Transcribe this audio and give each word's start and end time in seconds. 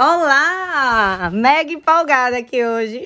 Olá! 0.00 1.28
Mega 1.32 1.72
empolgada 1.72 2.38
aqui 2.38 2.64
hoje. 2.64 3.04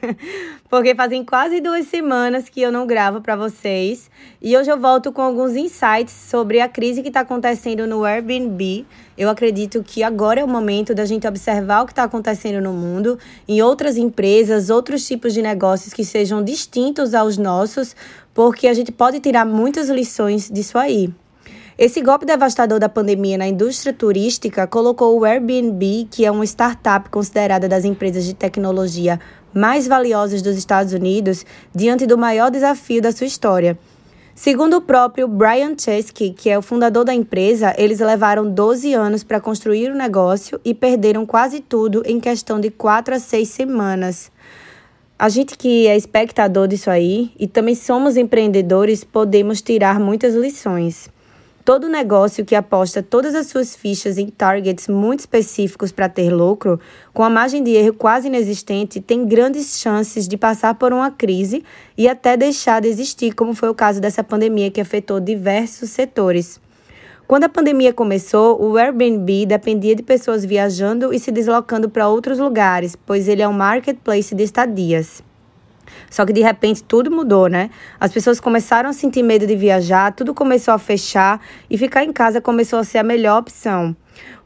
Porque 0.68 0.94
fazem 0.94 1.24
quase 1.24 1.62
duas 1.62 1.86
semanas 1.86 2.46
que 2.46 2.60
eu 2.60 2.70
não 2.70 2.86
gravo 2.86 3.22
para 3.22 3.34
vocês. 3.34 4.10
E 4.38 4.54
hoje 4.54 4.70
eu 4.70 4.78
volto 4.78 5.12
com 5.12 5.22
alguns 5.22 5.56
insights 5.56 6.12
sobre 6.12 6.60
a 6.60 6.68
crise 6.68 7.00
que 7.00 7.08
está 7.08 7.20
acontecendo 7.20 7.86
no 7.86 8.04
Airbnb. 8.04 8.84
Eu 9.16 9.30
acredito 9.30 9.82
que 9.82 10.02
agora 10.02 10.40
é 10.40 10.44
o 10.44 10.48
momento 10.48 10.94
da 10.94 11.06
gente 11.06 11.26
observar 11.26 11.80
o 11.80 11.86
que 11.86 11.92
está 11.92 12.02
acontecendo 12.02 12.60
no 12.60 12.74
mundo, 12.74 13.18
em 13.48 13.62
outras 13.62 13.96
empresas, 13.96 14.68
outros 14.68 15.06
tipos 15.06 15.32
de 15.32 15.40
negócios 15.40 15.94
que 15.94 16.04
sejam 16.04 16.44
distintos 16.44 17.14
aos 17.14 17.38
nossos, 17.38 17.96
porque 18.34 18.68
a 18.68 18.74
gente 18.74 18.92
pode 18.92 19.20
tirar 19.20 19.46
muitas 19.46 19.88
lições 19.88 20.50
disso 20.50 20.76
aí. 20.76 21.10
Esse 21.80 22.02
golpe 22.02 22.26
devastador 22.26 22.78
da 22.78 22.90
pandemia 22.90 23.38
na 23.38 23.48
indústria 23.48 23.90
turística 23.90 24.66
colocou 24.66 25.18
o 25.18 25.24
Airbnb, 25.24 26.08
que 26.10 26.26
é 26.26 26.30
uma 26.30 26.44
startup 26.44 27.08
considerada 27.08 27.66
das 27.66 27.86
empresas 27.86 28.26
de 28.26 28.34
tecnologia 28.34 29.18
mais 29.54 29.88
valiosas 29.88 30.42
dos 30.42 30.58
Estados 30.58 30.92
Unidos, 30.92 31.46
diante 31.74 32.04
do 32.06 32.18
maior 32.18 32.50
desafio 32.50 33.00
da 33.00 33.10
sua 33.10 33.26
história. 33.26 33.78
Segundo 34.34 34.76
o 34.76 34.82
próprio 34.82 35.26
Brian 35.26 35.74
Chesky, 35.74 36.34
que 36.34 36.50
é 36.50 36.58
o 36.58 36.60
fundador 36.60 37.02
da 37.02 37.14
empresa, 37.14 37.74
eles 37.78 38.00
levaram 38.00 38.50
12 38.50 38.92
anos 38.92 39.24
para 39.24 39.40
construir 39.40 39.90
o 39.90 39.96
negócio 39.96 40.60
e 40.62 40.74
perderam 40.74 41.24
quase 41.24 41.60
tudo 41.60 42.02
em 42.04 42.20
questão 42.20 42.60
de 42.60 42.70
4 42.70 43.14
a 43.14 43.18
6 43.18 43.48
semanas. 43.48 44.30
A 45.18 45.30
gente 45.30 45.56
que 45.56 45.86
é 45.86 45.96
espectador 45.96 46.68
disso 46.68 46.90
aí 46.90 47.32
e 47.38 47.48
também 47.48 47.74
somos 47.74 48.18
empreendedores, 48.18 49.02
podemos 49.02 49.62
tirar 49.62 49.98
muitas 49.98 50.34
lições. 50.34 51.08
Todo 51.62 51.90
negócio 51.90 52.44
que 52.44 52.54
aposta 52.54 53.02
todas 53.02 53.34
as 53.34 53.48
suas 53.48 53.76
fichas 53.76 54.16
em 54.16 54.28
targets 54.28 54.88
muito 54.88 55.20
específicos 55.20 55.92
para 55.92 56.08
ter 56.08 56.30
lucro, 56.30 56.80
com 57.12 57.22
a 57.22 57.28
margem 57.28 57.62
de 57.62 57.72
erro 57.72 57.92
quase 57.92 58.28
inexistente, 58.28 58.98
tem 58.98 59.26
grandes 59.26 59.78
chances 59.78 60.26
de 60.26 60.38
passar 60.38 60.74
por 60.74 60.90
uma 60.90 61.10
crise 61.10 61.62
e 61.98 62.08
até 62.08 62.34
deixar 62.34 62.80
de 62.80 62.88
existir, 62.88 63.34
como 63.34 63.54
foi 63.54 63.68
o 63.68 63.74
caso 63.74 64.00
dessa 64.00 64.24
pandemia 64.24 64.70
que 64.70 64.80
afetou 64.80 65.20
diversos 65.20 65.90
setores. 65.90 66.58
Quando 67.26 67.44
a 67.44 67.48
pandemia 67.48 67.92
começou, 67.92 68.60
o 68.60 68.78
Airbnb 68.78 69.44
dependia 69.44 69.94
de 69.94 70.02
pessoas 70.02 70.44
viajando 70.44 71.12
e 71.12 71.18
se 71.18 71.30
deslocando 71.30 71.90
para 71.90 72.08
outros 72.08 72.38
lugares, 72.38 72.96
pois 72.96 73.28
ele 73.28 73.42
é 73.42 73.46
um 73.46 73.52
marketplace 73.52 74.34
de 74.34 74.44
estadias. 74.44 75.22
Só 76.10 76.26
que 76.26 76.32
de 76.32 76.40
repente 76.40 76.82
tudo 76.82 77.10
mudou, 77.10 77.48
né? 77.48 77.70
As 77.98 78.12
pessoas 78.12 78.40
começaram 78.40 78.90
a 78.90 78.92
sentir 78.92 79.22
medo 79.22 79.46
de 79.46 79.56
viajar, 79.56 80.12
tudo 80.12 80.34
começou 80.34 80.74
a 80.74 80.78
fechar 80.78 81.40
e 81.68 81.76
ficar 81.78 82.04
em 82.04 82.12
casa 82.12 82.40
começou 82.40 82.78
a 82.78 82.84
ser 82.84 82.98
a 82.98 83.02
melhor 83.02 83.38
opção. 83.38 83.96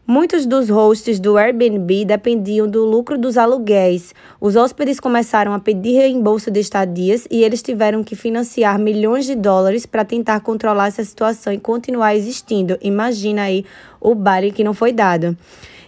Muitos 0.06 0.44
dos 0.44 0.68
hosts 0.68 1.18
do 1.18 1.38
Airbnb 1.38 2.04
dependiam 2.04 2.68
do 2.68 2.84
lucro 2.84 3.16
dos 3.16 3.38
aluguéis. 3.38 4.14
Os 4.38 4.54
hóspedes 4.54 5.00
começaram 5.00 5.54
a 5.54 5.58
pedir 5.58 5.92
reembolso 5.92 6.50
de 6.50 6.60
estadias 6.60 7.26
e 7.30 7.42
eles 7.42 7.62
tiveram 7.62 8.04
que 8.04 8.14
financiar 8.14 8.78
milhões 8.78 9.24
de 9.24 9.34
dólares 9.34 9.86
para 9.86 10.04
tentar 10.04 10.40
controlar 10.40 10.88
essa 10.88 11.02
situação 11.02 11.54
e 11.54 11.58
continuar 11.58 12.14
existindo. 12.14 12.76
Imagina 12.82 13.44
aí 13.44 13.64
o 13.98 14.14
baile 14.14 14.52
que 14.52 14.62
não 14.62 14.74
foi 14.74 14.92
dado. 14.92 15.34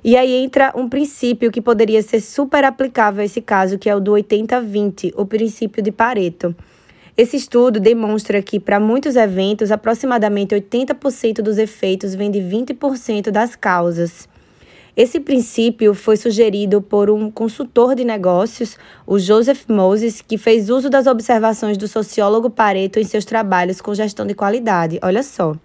E 0.07 0.17
aí 0.17 0.37
entra 0.37 0.73
um 0.77 0.89
princípio 0.89 1.51
que 1.51 1.61
poderia 1.61 2.01
ser 2.01 2.21
super 2.21 2.63
aplicável 2.63 3.23
a 3.23 3.25
esse 3.25 3.41
caso, 3.41 3.77
que 3.77 3.91
é 3.91 3.97
o 3.97 3.99
do 3.99 4.13
80-20, 4.13 5.13
o 5.17 5.27
princípio 5.27 5.83
de 5.83 5.91
Pareto. 5.91 6.55
Esse 7.17 7.37
estudo 7.37 7.81
demonstra 7.81 8.41
que, 8.41 8.61
para 8.61 8.79
muitos 8.79 9.17
eventos, 9.17 9.73
aproximadamente 9.73 10.55
80% 10.55 11.43
dos 11.43 11.59
efeitos 11.59 12.15
vêm 12.15 12.31
de 12.31 12.39
20% 12.39 13.33
das 13.33 13.57
causas. 13.57 14.29
Esse 14.97 15.19
princípio 15.19 15.93
foi 15.93 16.17
sugerido 16.17 16.81
por 16.81 17.11
um 17.11 17.29
consultor 17.29 17.97
de 17.97 18.05
negócios, 18.05 18.79
o 19.05 19.19
Joseph 19.19 19.65
Moses, 19.69 20.23
que 20.23 20.39
fez 20.39 20.71
uso 20.71 20.89
das 20.89 21.09
observações 21.09 21.77
do 21.77 21.89
sociólogo 21.89 22.49
Pareto 22.49 23.01
em 23.01 23.05
seus 23.05 23.25
trabalhos 23.25 23.81
com 23.81 23.93
gestão 23.93 24.25
de 24.25 24.35
qualidade. 24.35 25.01
Olha 25.03 25.25
só. 25.25 25.57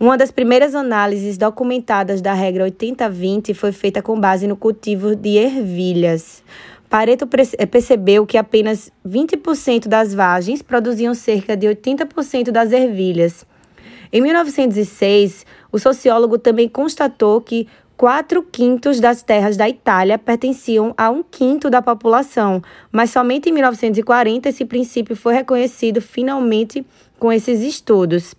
Uma 0.00 0.16
das 0.16 0.30
primeiras 0.30 0.74
análises 0.74 1.36
documentadas 1.36 2.22
da 2.22 2.32
regra 2.32 2.64
80-20 2.64 3.52
foi 3.52 3.70
feita 3.70 4.00
com 4.00 4.18
base 4.18 4.46
no 4.46 4.56
cultivo 4.56 5.14
de 5.14 5.36
ervilhas. 5.36 6.42
Pareto 6.88 7.28
eh, 7.58 7.66
percebeu 7.66 8.24
que 8.24 8.38
apenas 8.38 8.90
20% 9.06 9.88
das 9.88 10.14
vagens 10.14 10.62
produziam 10.62 11.12
cerca 11.12 11.54
de 11.54 11.66
80% 11.66 12.50
das 12.50 12.72
ervilhas. 12.72 13.44
Em 14.10 14.22
1906, 14.22 15.44
o 15.70 15.78
sociólogo 15.78 16.38
também 16.38 16.66
constatou 16.66 17.42
que 17.42 17.68
quatro 17.94 18.42
quintos 18.42 19.00
das 19.00 19.22
terras 19.22 19.58
da 19.58 19.68
Itália 19.68 20.16
pertenciam 20.16 20.94
a 20.96 21.10
um 21.10 21.22
quinto 21.22 21.68
da 21.68 21.82
população, 21.82 22.62
mas 22.90 23.10
somente 23.10 23.50
em 23.50 23.52
1940 23.52 24.48
esse 24.48 24.64
princípio 24.64 25.14
foi 25.14 25.34
reconhecido 25.34 26.00
finalmente 26.00 26.86
com 27.18 27.30
esses 27.30 27.60
estudos. 27.60 28.34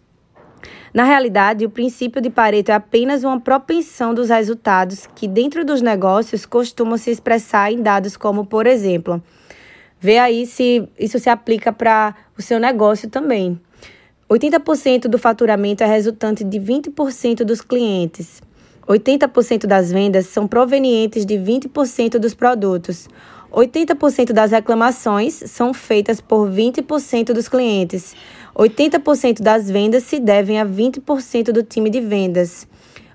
Na 0.93 1.05
realidade, 1.05 1.65
o 1.65 1.69
princípio 1.69 2.21
de 2.21 2.29
Pareto 2.29 2.71
é 2.71 2.73
apenas 2.73 3.23
uma 3.23 3.39
propensão 3.39 4.13
dos 4.13 4.29
resultados 4.29 5.07
que, 5.15 5.25
dentro 5.25 5.63
dos 5.63 5.81
negócios, 5.81 6.45
costumam 6.45 6.97
se 6.97 7.09
expressar 7.09 7.71
em 7.71 7.81
dados 7.81 8.17
como, 8.17 8.45
por 8.45 8.67
exemplo, 8.67 9.23
vê 10.01 10.17
aí 10.17 10.45
se 10.45 10.87
isso 10.99 11.17
se 11.17 11.29
aplica 11.29 11.71
para 11.71 12.13
o 12.37 12.41
seu 12.41 12.59
negócio 12.59 13.09
também. 13.09 13.59
80% 14.29 15.07
do 15.07 15.17
faturamento 15.17 15.81
é 15.81 15.87
resultante 15.87 16.43
de 16.43 16.59
20% 16.59 17.43
dos 17.45 17.61
clientes. 17.61 18.41
80% 18.85 19.67
das 19.67 19.91
vendas 19.91 20.25
são 20.27 20.45
provenientes 20.45 21.25
de 21.25 21.35
20% 21.35 22.17
dos 22.17 22.33
produtos. 22.33 23.07
80% 23.51 24.31
das 24.31 24.51
reclamações 24.51 25.33
são 25.47 25.73
feitas 25.73 26.21
por 26.21 26.49
20% 26.49 27.33
dos 27.33 27.49
clientes. 27.49 28.15
80% 28.55 29.41
das 29.41 29.69
vendas 29.69 30.03
se 30.03 30.19
devem 30.19 30.59
a 30.59 30.65
20% 30.65 31.51
do 31.51 31.61
time 31.61 31.89
de 31.89 31.99
vendas. 31.99 32.65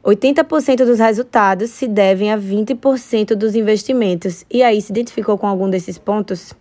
80% 0.05 0.85
dos 0.85 0.99
resultados 0.99 1.71
se 1.71 1.89
devem 1.89 2.31
a 2.33 2.39
20% 2.39 3.35
dos 3.35 3.55
investimentos. 3.55 4.45
E 4.51 4.63
aí, 4.63 4.81
se 4.81 4.93
identificou 4.93 5.39
com 5.39 5.47
algum 5.47 5.69
desses 5.69 5.99
pontos? 5.99 6.53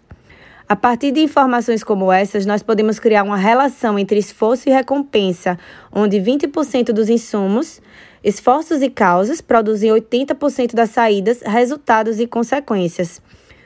A 0.68 0.75
partir 0.75 1.12
de 1.12 1.19
informações 1.19 1.84
como 1.84 2.12
essas, 2.12 2.46
nós 2.46 2.64
podemos 2.64 2.97
criar 2.97 3.24
uma 3.24 3.38
relação 3.38 4.00
entre 4.00 4.18
esforço 4.18 4.68
e 4.68 4.72
recompensa, 4.72 5.59
onde 5.91 6.18
20% 6.18 6.91
dos 6.91 7.08
insumos, 7.08 7.80
esforços 8.24 8.81
e 8.81 8.90
causas 8.90 9.41
produzem 9.41 9.91
80% 9.91 10.74
das 10.74 10.90
saídas, 10.90 11.41
resultados 11.41 12.19
e 12.19 12.25
consequências. 12.25 13.22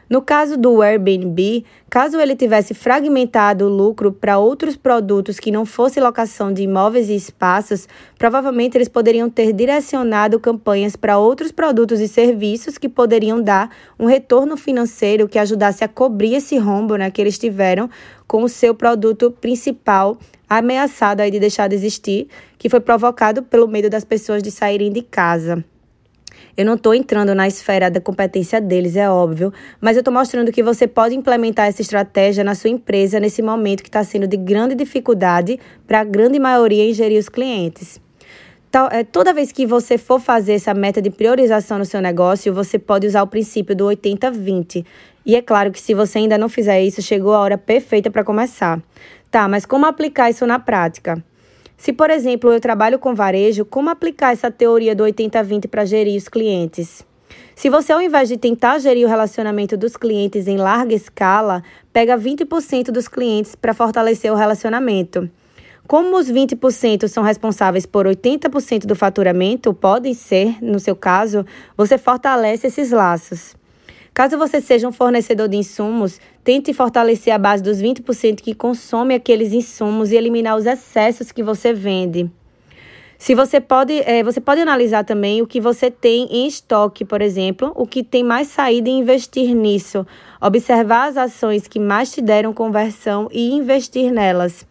No 0.09 0.23
caso 0.23 0.57
do 0.57 0.81
Airbnb, 0.81 1.63
caso 1.87 2.19
ele 2.19 2.35
tivesse 2.35 2.73
fragmentado 2.73 3.65
o 3.65 3.69
lucro 3.69 4.11
para 4.11 4.39
outros 4.39 4.75
produtos 4.75 5.39
que 5.39 5.51
não 5.51 5.67
fosse 5.67 5.99
locação 5.99 6.51
de 6.51 6.63
imóveis 6.63 7.09
e 7.09 7.15
espaços, 7.15 7.87
provavelmente 8.17 8.75
eles 8.75 8.89
poderiam 8.89 9.29
ter 9.29 9.53
direcionado 9.53 10.39
campanhas 10.39 10.95
para 10.95 11.19
outros 11.19 11.51
produtos 11.51 11.99
e 11.99 12.07
serviços 12.07 12.75
que 12.75 12.89
poderiam 12.89 13.39
dar 13.39 13.69
um 13.99 14.07
retorno 14.07 14.57
financeiro 14.57 15.27
que 15.27 15.37
ajudasse 15.37 15.83
a 15.83 15.87
cobrir 15.87 16.33
esse 16.33 16.57
rombo 16.57 16.95
né, 16.95 17.11
que 17.11 17.21
eles 17.21 17.37
tiveram 17.37 17.87
com 18.27 18.41
o 18.41 18.49
seu 18.49 18.73
produto 18.73 19.29
principal 19.29 20.17
ameaçado 20.49 21.21
aí 21.21 21.29
de 21.29 21.39
deixar 21.39 21.67
de 21.67 21.75
existir, 21.75 22.27
que 22.57 22.67
foi 22.67 22.79
provocado 22.79 23.43
pelo 23.43 23.67
medo 23.67 23.91
das 23.91 24.03
pessoas 24.03 24.41
de 24.41 24.49
saírem 24.49 24.91
de 24.91 25.03
casa. 25.03 25.63
Eu 26.59 26.65
não 26.65 26.73
estou 26.73 26.93
entrando 26.93 27.33
na 27.33 27.47
esfera 27.47 27.89
da 27.89 28.01
competência 28.01 28.59
deles, 28.59 28.97
é 28.97 29.09
óbvio, 29.09 29.53
mas 29.79 29.95
eu 29.95 30.01
estou 30.01 30.13
mostrando 30.13 30.51
que 30.51 30.61
você 30.61 30.85
pode 30.85 31.15
implementar 31.15 31.67
essa 31.67 31.81
estratégia 31.81 32.43
na 32.43 32.53
sua 32.53 32.69
empresa 32.69 33.17
nesse 33.17 33.41
momento 33.41 33.81
que 33.81 33.87
está 33.87 34.03
sendo 34.03 34.27
de 34.27 34.35
grande 34.35 34.75
dificuldade 34.75 35.57
para 35.87 36.01
a 36.01 36.03
grande 36.03 36.37
maioria 36.37 36.83
em 36.83 36.93
gerir 36.93 37.17
os 37.17 37.29
clientes. 37.29 38.01
É, 38.91 39.05
toda 39.05 39.33
vez 39.33 39.53
que 39.53 39.65
você 39.65 39.97
for 39.97 40.19
fazer 40.19 40.51
essa 40.51 40.73
meta 40.73 41.01
de 41.01 41.09
priorização 41.09 41.77
no 41.77 41.85
seu 41.85 42.01
negócio, 42.01 42.53
você 42.53 42.77
pode 42.77 43.07
usar 43.07 43.23
o 43.23 43.27
princípio 43.27 43.73
do 43.73 43.85
80-20. 43.85 44.85
E 45.25 45.37
é 45.37 45.41
claro 45.41 45.71
que 45.71 45.79
se 45.79 45.93
você 45.93 46.17
ainda 46.17 46.37
não 46.37 46.49
fizer 46.49 46.81
isso, 46.81 47.01
chegou 47.01 47.33
a 47.33 47.39
hora 47.39 47.57
perfeita 47.57 48.11
para 48.11 48.25
começar. 48.25 48.83
Tá, 49.31 49.47
mas 49.47 49.65
como 49.65 49.85
aplicar 49.85 50.29
isso 50.29 50.45
na 50.45 50.59
prática? 50.59 51.23
Se, 51.79 51.93
por 51.93 52.09
exemplo, 52.09 52.51
eu 52.51 52.59
trabalho 52.59 52.99
com 52.99 53.15
varejo, 53.15 53.63
como 53.63 53.89
aplicar 53.89 54.33
essa 54.33 54.51
teoria 54.51 54.93
do 54.93 55.05
80-20 55.05 55.69
para 55.69 55.85
gerir 55.85 56.17
os 56.17 56.27
clientes? 56.27 57.05
Se 57.55 57.69
você, 57.69 57.93
ao 57.93 58.01
invés 58.01 58.27
de 58.27 58.35
tentar 58.35 58.79
gerir 58.79 59.05
o 59.05 59.09
relacionamento 59.09 59.77
dos 59.77 59.95
clientes 59.95 60.45
em 60.45 60.57
larga 60.57 60.93
escala, 60.93 61.63
pega 61.93 62.17
20% 62.17 62.91
dos 62.91 63.07
clientes 63.07 63.55
para 63.55 63.73
fortalecer 63.73 64.29
o 64.29 64.35
relacionamento. 64.35 65.29
Como 65.87 66.17
os 66.17 66.29
20% 66.29 67.07
são 67.07 67.23
responsáveis 67.23 67.85
por 67.85 68.05
80% 68.05 68.85
do 68.85 68.93
faturamento, 68.93 69.73
podem 69.73 70.13
ser, 70.13 70.61
no 70.61 70.81
seu 70.81 70.97
caso, 70.97 71.45
você 71.77 71.97
fortalece 71.97 72.67
esses 72.67 72.91
laços. 72.91 73.55
Caso 74.13 74.37
você 74.37 74.59
seja 74.59 74.87
um 74.87 74.91
fornecedor 74.91 75.47
de 75.47 75.57
insumos, 75.57 76.19
tente 76.43 76.73
fortalecer 76.73 77.33
a 77.33 77.37
base 77.37 77.63
dos 77.63 77.81
20% 77.81 78.41
que 78.41 78.53
consome 78.53 79.13
aqueles 79.15 79.53
insumos 79.53 80.11
e 80.11 80.15
eliminar 80.15 80.57
os 80.57 80.65
excessos 80.65 81.31
que 81.31 81.43
você 81.43 81.73
vende. 81.73 82.29
Se 83.17 83.35
você 83.35 83.59
pode, 83.59 83.99
é, 84.05 84.23
você 84.23 84.39
pode 84.39 84.61
analisar 84.61 85.03
também 85.03 85.41
o 85.41 85.47
que 85.47 85.59
você 85.59 85.91
tem 85.91 86.25
em 86.31 86.47
estoque, 86.47 87.03
por 87.03 87.21
exemplo, 87.21 87.73
o 87.75 87.85
que 87.85 88.01
tem 88.01 88.23
mais 88.23 88.47
saída 88.47 88.87
e 88.87 88.93
investir 88.93 89.53
nisso. 89.53 90.07
Observar 90.41 91.09
as 91.09 91.17
ações 91.17 91.67
que 91.67 91.79
mais 91.79 92.13
te 92.13 92.21
deram 92.21 92.53
conversão 92.53 93.27
e 93.29 93.51
investir 93.51 94.09
nelas. 94.09 94.65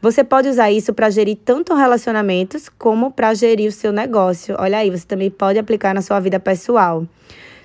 Você 0.00 0.22
pode 0.22 0.48
usar 0.48 0.70
isso 0.70 0.94
para 0.94 1.10
gerir 1.10 1.38
tanto 1.44 1.74
relacionamentos 1.74 2.68
como 2.68 3.10
para 3.10 3.34
gerir 3.34 3.68
o 3.68 3.72
seu 3.72 3.90
negócio. 3.90 4.54
Olha 4.56 4.78
aí, 4.78 4.90
você 4.90 5.04
também 5.04 5.28
pode 5.28 5.58
aplicar 5.58 5.92
na 5.92 6.00
sua 6.00 6.20
vida 6.20 6.38
pessoal. 6.38 7.04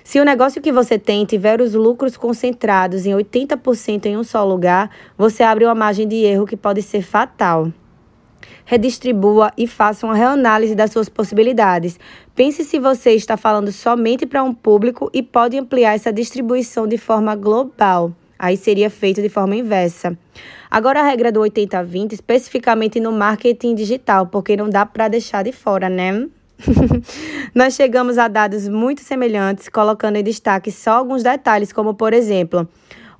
Se 0.04 0.20
o 0.20 0.24
negócio 0.24 0.62
que 0.62 0.70
você 0.70 0.98
tem 0.98 1.24
tiver 1.24 1.60
os 1.60 1.74
lucros 1.74 2.16
concentrados 2.16 3.06
em 3.06 3.12
80% 3.12 4.06
em 4.06 4.16
um 4.16 4.22
só 4.22 4.44
lugar, 4.44 4.90
você 5.18 5.42
abre 5.42 5.64
uma 5.64 5.74
margem 5.74 6.06
de 6.06 6.16
erro 6.16 6.46
que 6.46 6.56
pode 6.56 6.82
ser 6.82 7.02
fatal 7.02 7.72
redistribua 8.64 9.52
e 9.56 9.66
faça 9.66 10.06
uma 10.06 10.14
reanálise 10.14 10.74
das 10.74 10.90
suas 10.90 11.08
possibilidades. 11.08 11.98
Pense 12.34 12.64
se 12.64 12.78
você 12.78 13.12
está 13.12 13.36
falando 13.36 13.70
somente 13.70 14.26
para 14.26 14.42
um 14.42 14.54
público 14.54 15.10
e 15.12 15.22
pode 15.22 15.58
ampliar 15.58 15.94
essa 15.94 16.12
distribuição 16.12 16.86
de 16.86 16.96
forma 16.96 17.34
global. 17.34 18.12
Aí 18.38 18.56
seria 18.56 18.90
feito 18.90 19.22
de 19.22 19.28
forma 19.28 19.54
inversa. 19.54 20.18
Agora 20.70 21.00
a 21.00 21.04
regra 21.04 21.30
do 21.30 21.40
80-20, 21.40 22.12
especificamente 22.12 22.98
no 22.98 23.12
marketing 23.12 23.74
digital, 23.74 24.26
porque 24.26 24.56
não 24.56 24.68
dá 24.68 24.84
para 24.84 25.08
deixar 25.08 25.44
de 25.44 25.52
fora, 25.52 25.88
né? 25.88 26.26
Nós 27.54 27.74
chegamos 27.74 28.18
a 28.18 28.28
dados 28.28 28.68
muito 28.68 29.00
semelhantes, 29.02 29.68
colocando 29.68 30.16
em 30.16 30.22
destaque 30.22 30.70
só 30.70 30.92
alguns 30.92 31.22
detalhes, 31.22 31.72
como 31.72 31.94
por 31.94 32.12
exemplo, 32.12 32.68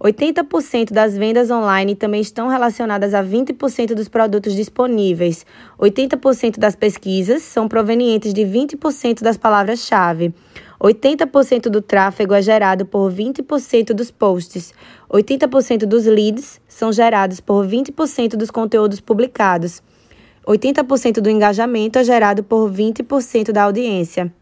80% 0.00 0.92
das 0.92 1.16
vendas 1.16 1.50
online 1.50 1.94
também 1.94 2.20
estão 2.20 2.48
relacionadas 2.48 3.14
a 3.14 3.22
20% 3.22 3.94
dos 3.94 4.08
produtos 4.08 4.54
disponíveis. 4.54 5.46
80% 5.78 6.58
das 6.58 6.76
pesquisas 6.76 7.42
são 7.42 7.68
provenientes 7.68 8.34
de 8.34 8.42
20% 8.42 9.22
das 9.22 9.36
palavras-chave. 9.36 10.34
80% 10.80 11.70
do 11.70 11.80
tráfego 11.80 12.34
é 12.34 12.42
gerado 12.42 12.84
por 12.84 13.10
20% 13.10 13.94
dos 13.94 14.10
posts. 14.10 14.74
80% 15.10 15.86
dos 15.86 16.04
leads 16.04 16.60
são 16.68 16.92
gerados 16.92 17.40
por 17.40 17.66
20% 17.66 18.36
dos 18.36 18.50
conteúdos 18.50 19.00
publicados. 19.00 19.82
80% 20.46 21.20
do 21.20 21.30
engajamento 21.30 21.98
é 21.98 22.04
gerado 22.04 22.42
por 22.42 22.70
20% 22.70 23.52
da 23.52 23.64
audiência. 23.64 24.32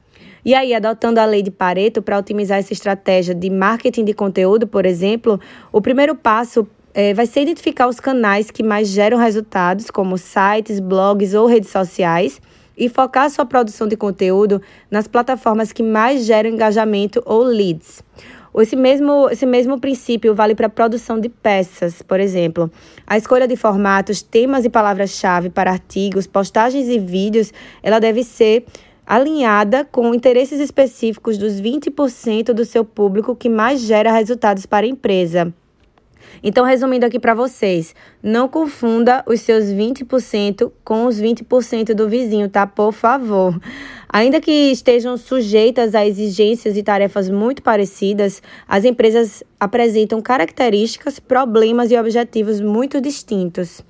E 0.44 0.54
aí, 0.54 0.74
adotando 0.74 1.20
a 1.20 1.24
lei 1.24 1.40
de 1.40 1.50
Pareto 1.52 2.02
para 2.02 2.18
otimizar 2.18 2.58
essa 2.58 2.72
estratégia 2.72 3.32
de 3.34 3.48
marketing 3.48 4.04
de 4.04 4.12
conteúdo, 4.12 4.66
por 4.66 4.84
exemplo, 4.84 5.40
o 5.70 5.80
primeiro 5.80 6.16
passo 6.16 6.66
é, 6.92 7.14
vai 7.14 7.26
ser 7.26 7.42
identificar 7.42 7.86
os 7.86 8.00
canais 8.00 8.50
que 8.50 8.62
mais 8.62 8.88
geram 8.88 9.18
resultados, 9.18 9.90
como 9.90 10.18
sites, 10.18 10.80
blogs 10.80 11.34
ou 11.34 11.46
redes 11.46 11.70
sociais, 11.70 12.40
e 12.76 12.88
focar 12.88 13.30
sua 13.30 13.46
produção 13.46 13.86
de 13.86 13.96
conteúdo 13.96 14.60
nas 14.90 15.06
plataformas 15.06 15.72
que 15.72 15.82
mais 15.82 16.24
geram 16.24 16.50
engajamento 16.50 17.22
ou 17.24 17.42
leads. 17.42 18.02
Esse 18.56 18.76
mesmo, 18.76 19.28
esse 19.30 19.46
mesmo 19.46 19.80
princípio 19.80 20.34
vale 20.34 20.54
para 20.54 20.66
a 20.66 20.70
produção 20.70 21.18
de 21.18 21.28
peças, 21.28 22.02
por 22.02 22.20
exemplo. 22.20 22.70
A 23.06 23.16
escolha 23.16 23.48
de 23.48 23.56
formatos, 23.56 24.20
temas 24.20 24.64
e 24.64 24.70
palavras-chave 24.70 25.48
para 25.48 25.70
artigos, 25.70 26.26
postagens 26.26 26.88
e 26.88 26.98
vídeos, 26.98 27.52
ela 27.82 27.98
deve 27.98 28.22
ser 28.22 28.66
alinhada 29.06 29.84
com 29.84 30.14
interesses 30.14 30.60
específicos 30.60 31.38
dos 31.38 31.60
20% 31.60 32.52
do 32.52 32.64
seu 32.64 32.84
público 32.84 33.34
que 33.34 33.48
mais 33.48 33.80
gera 33.80 34.12
resultados 34.12 34.66
para 34.66 34.86
a 34.86 34.88
empresa. 34.88 35.52
Então, 36.42 36.64
resumindo 36.64 37.04
aqui 37.04 37.18
para 37.18 37.34
vocês, 37.34 37.94
não 38.22 38.48
confunda 38.48 39.22
os 39.26 39.40
seus 39.40 39.64
20% 39.64 40.70
com 40.84 41.06
os 41.06 41.20
20% 41.20 41.94
do 41.94 42.08
vizinho, 42.08 42.48
tá? 42.48 42.66
Por 42.66 42.92
favor. 42.92 43.58
Ainda 44.12 44.42
que 44.42 44.70
estejam 44.70 45.16
sujeitas 45.16 45.94
a 45.94 46.06
exigências 46.06 46.76
e 46.76 46.82
tarefas 46.82 47.30
muito 47.30 47.62
parecidas, 47.62 48.42
as 48.68 48.84
empresas 48.84 49.42
apresentam 49.58 50.20
características, 50.20 51.18
problemas 51.18 51.90
e 51.90 51.96
objetivos 51.96 52.60
muito 52.60 53.00
distintos. 53.00 53.82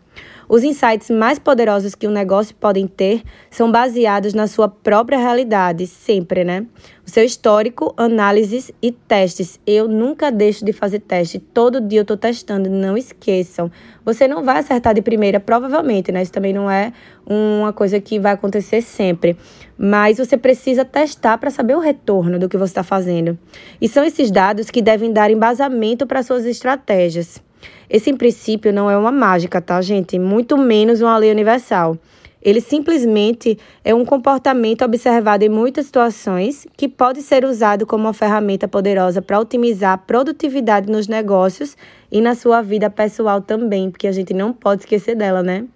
Os 0.49 0.63
insights 0.65 1.09
mais 1.09 1.39
poderosos 1.39 1.95
que 1.95 2.07
um 2.07 2.11
negócio 2.11 2.55
podem 2.55 2.87
ter 2.87 3.23
são 3.51 3.73
baseados 3.73 4.35
na 4.35 4.47
sua 4.47 4.69
própria 4.69 5.19
realidade, 5.19 5.87
sempre, 5.87 6.45
né? 6.45 6.67
O 7.07 7.11
seu 7.11 7.25
histórico, 7.25 7.95
análises 7.97 8.71
e 8.83 8.93
testes. 8.93 9.59
Eu 9.67 9.89
nunca 9.89 10.31
deixo 10.31 10.65
de 10.65 10.73
fazer 10.73 10.99
teste. 10.99 11.39
Todo 11.39 11.81
dia 11.81 12.01
eu 12.01 12.03
estou 12.03 12.17
testando, 12.17 12.69
não 12.69 12.97
esqueçam. 12.97 13.71
Você 14.05 14.29
não 14.29 14.45
vai 14.45 14.59
acertar 14.59 14.95
de 14.95 15.01
primeira, 15.01 15.41
provavelmente, 15.41 16.13
né? 16.13 16.23
Isso 16.23 16.33
também 16.33 16.53
não 16.53 16.71
é 16.71 16.93
uma 17.27 17.73
coisa 17.73 18.01
que 18.01 18.19
vai 18.19 18.33
acontecer 18.33 18.83
sempre. 18.83 19.37
Mas 19.79 20.19
você 20.19 20.37
precisa 20.37 20.85
testar 20.85 21.39
para 21.39 21.51
saber 21.51 21.77
o 21.77 21.81
retorno 21.81 22.39
do 22.39 22.49
que 22.49 22.59
você 22.59 22.73
está 22.73 22.83
fazendo. 22.83 23.39
E 23.81 23.89
são 23.89 24.05
esses 24.05 24.31
dados 24.31 24.71
que 24.71 24.83
devem 24.83 25.13
dar 25.13 25.31
embasamento 25.31 26.07
para 26.07 26.23
suas 26.23 26.45
estratégias. 26.45 27.43
Esse 27.89 28.11
em 28.11 28.17
princípio 28.17 28.73
não 28.73 28.91
é 28.91 28.97
uma 28.97 29.13
mágica, 29.13 29.61
tá, 29.61 29.81
gente? 29.81 30.19
Muito 30.19 30.57
menos 30.57 31.01
uma 31.01 31.17
lei 31.17 31.31
universal. 31.31 31.97
Ele 32.43 32.61
simplesmente 32.61 33.57
é 33.85 33.95
um 33.95 34.05
comportamento 34.05 34.83
observado 34.83 35.45
em 35.45 35.49
muitas 35.49 35.87
situações 35.87 36.67
que 36.77 36.89
pode 36.89 37.23
ser 37.23 37.45
usado 37.45 37.87
como 37.87 38.05
uma 38.05 38.13
ferramenta 38.13 38.67
poderosa 38.67 39.23
para 39.23 39.39
otimizar 39.39 39.93
a 39.93 39.99
produtividade 39.99 40.91
nos 40.91 41.07
negócios 41.07 41.77
e 42.11 42.21
na 42.21 42.35
sua 42.35 42.61
vida 42.61 42.91
pessoal 42.91 43.41
também, 43.41 43.91
porque 43.91 44.09
a 44.09 44.13
gente 44.13 44.35
não 44.35 44.53
pode 44.53 44.83
esquecer 44.83 45.15
dela, 45.15 45.43
né? 45.43 45.67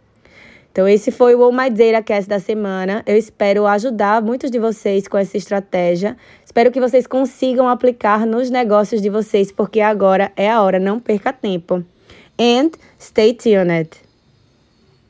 Então, 0.77 0.87
esse 0.87 1.11
foi 1.11 1.35
o 1.35 1.51
Data 1.51 2.03
Cast 2.03 2.29
da 2.29 2.39
semana. 2.39 3.03
Eu 3.07 3.17
espero 3.17 3.67
ajudar 3.67 4.21
muitos 4.21 4.51
de 4.51 4.59
vocês 4.59 5.09
com 5.09 5.17
essa 5.17 5.35
estratégia. 5.35 6.19
Espero 6.45 6.71
que 6.71 6.79
vocês 6.79 7.07
consigam 7.07 7.67
aplicar 7.67 8.27
nos 8.27 8.51
negócios 8.51 9.01
de 9.01 9.09
vocês, 9.09 9.51
porque 9.51 9.81
agora 9.81 10.31
é 10.37 10.51
a 10.51 10.61
hora, 10.61 10.79
não 10.79 11.01
perca 11.01 11.33
tempo. 11.33 11.83
And 12.39 12.73
stay 13.01 13.33
tuned. 13.33 14.06